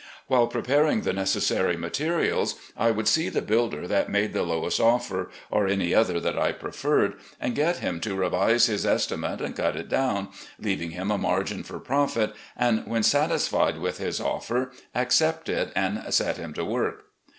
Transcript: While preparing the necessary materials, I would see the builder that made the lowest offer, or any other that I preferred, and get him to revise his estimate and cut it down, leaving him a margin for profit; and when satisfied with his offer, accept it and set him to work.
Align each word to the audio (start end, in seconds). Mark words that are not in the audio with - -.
While 0.25 0.47
preparing 0.47 1.01
the 1.01 1.13
necessary 1.13 1.77
materials, 1.77 2.55
I 2.75 2.89
would 2.89 3.07
see 3.07 3.29
the 3.29 3.43
builder 3.43 3.87
that 3.87 4.09
made 4.09 4.33
the 4.33 4.41
lowest 4.41 4.79
offer, 4.79 5.29
or 5.51 5.67
any 5.67 5.93
other 5.93 6.19
that 6.21 6.39
I 6.39 6.53
preferred, 6.53 7.19
and 7.39 7.53
get 7.53 7.77
him 7.77 7.99
to 7.99 8.15
revise 8.15 8.65
his 8.65 8.83
estimate 8.83 9.41
and 9.41 9.55
cut 9.55 9.75
it 9.75 9.89
down, 9.89 10.29
leaving 10.59 10.89
him 10.89 11.11
a 11.11 11.19
margin 11.19 11.61
for 11.61 11.77
profit; 11.79 12.33
and 12.57 12.87
when 12.87 13.03
satisfied 13.03 13.77
with 13.77 13.99
his 13.99 14.19
offer, 14.19 14.71
accept 14.95 15.49
it 15.49 15.71
and 15.75 16.03
set 16.11 16.37
him 16.37 16.55
to 16.55 16.65
work. 16.65 17.05